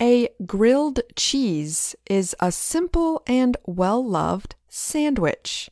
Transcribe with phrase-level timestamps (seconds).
[0.00, 5.70] A grilled cheese is a simple and well loved sandwich.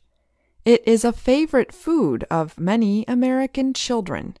[0.65, 4.35] It is a favorite food of many American children.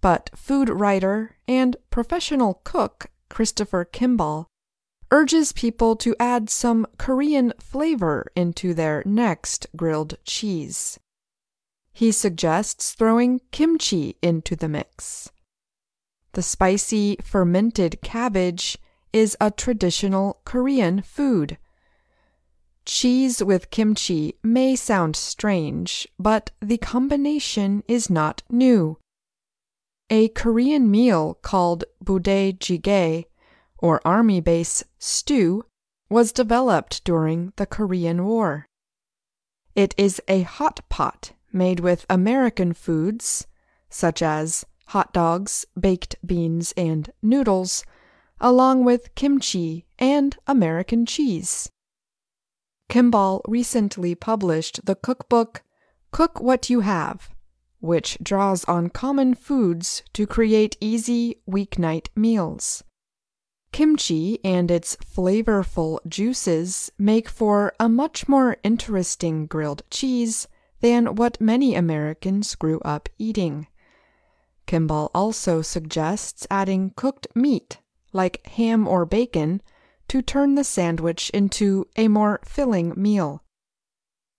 [0.00, 4.48] But food writer and professional cook Christopher Kimball
[5.12, 10.98] urges people to add some Korean flavor into their next grilled cheese.
[11.92, 15.30] He suggests throwing kimchi into the mix.
[16.34, 18.76] The spicy fermented cabbage
[19.12, 21.58] is a traditional Korean food.
[22.84, 28.98] Cheese with kimchi may sound strange, but the combination is not new.
[30.10, 33.26] A Korean meal called budae jjigae,
[33.78, 35.64] or army base stew,
[36.10, 38.66] was developed during the Korean War.
[39.76, 43.46] It is a hot pot made with American foods,
[43.88, 47.84] such as hot dogs, baked beans, and noodles,
[48.40, 51.70] along with kimchi and American cheese.
[52.88, 55.62] Kimball recently published the cookbook
[56.10, 57.30] Cook What You Have,
[57.80, 62.84] which draws on common foods to create easy weeknight meals.
[63.72, 70.46] Kimchi and its flavorful juices make for a much more interesting grilled cheese
[70.80, 73.66] than what many Americans grew up eating.
[74.66, 77.80] Kimball also suggests adding cooked meat,
[78.12, 79.60] like ham or bacon,
[80.08, 83.42] to turn the sandwich into a more filling meal.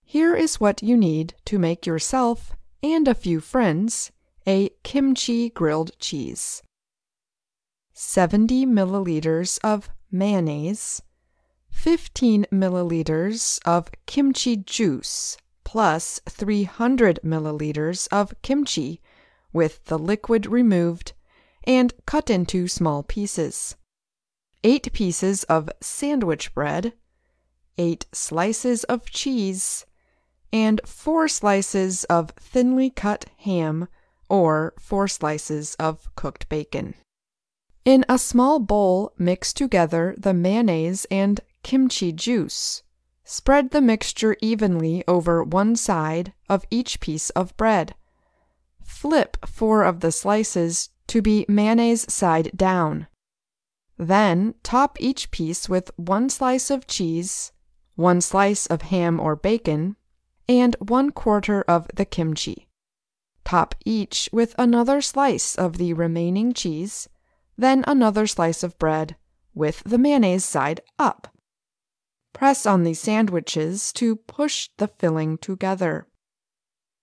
[0.04, 4.12] Here is what you need to make yourself and a few friends
[4.48, 6.62] a kimchi grilled cheese
[7.94, 11.02] 70 milliliters of mayonnaise,
[11.70, 19.02] 15 milliliters of kimchi juice, plus 300 milliliters of kimchi
[19.56, 21.14] with the liquid removed
[21.64, 23.76] and cut into small pieces.
[24.64, 26.94] 8 pieces of sandwich bread,
[27.78, 29.86] 8 slices of cheese,
[30.52, 33.88] and 4 slices of thinly cut ham
[34.30, 36.94] or 4 slices of cooked bacon.
[37.86, 42.84] In a small bowl, mix together the mayonnaise and kimchi juice.
[43.24, 47.96] Spread the mixture evenly over one side of each piece of bread.
[48.86, 53.08] Flip four of the slices to be mayonnaise side down.
[53.98, 57.52] Then top each piece with one slice of cheese,
[57.96, 59.96] one slice of ham or bacon,
[60.48, 62.68] and one quarter of the kimchi.
[63.44, 67.10] Top each with another slice of the remaining cheese,
[67.58, 69.16] then another slice of bread,
[69.54, 71.28] with the mayonnaise side up.
[72.34, 76.08] Press on these sandwiches to push the filling together.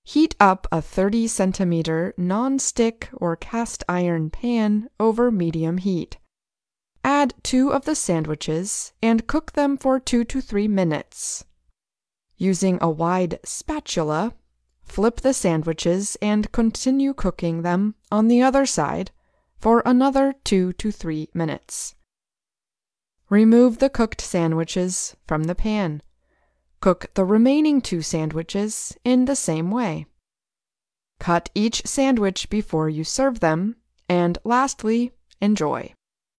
[0.05, 6.19] Heat up a 30 centimeter non-stick or cast iron pan over medium heat.
[7.05, 11.45] Add two of the sandwiches and cook them for 2 to 3 minutes.
[12.37, 14.35] Using a wide spatula,
[14.83, 19.13] flip the sandwiches and continue cooking them on the other side
[19.59, 21.95] for another 2 to 3 minutes.
[23.31, 26.03] Remove the cooked sandwiches from the pan.
[26.83, 30.07] Cook the remaining two sandwiches in the same way.
[31.21, 33.77] Cut each sandwich before you serve them,
[34.09, 35.95] and lastly, enjoy.